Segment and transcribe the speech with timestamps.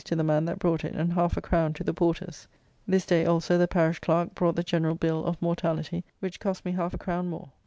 [0.03, 2.47] to the man that brought it, and half a crown to the porters.
[2.87, 6.71] This day also the parish clerk brought the general bill of mortality, which cost me
[6.71, 7.51] half a crown more.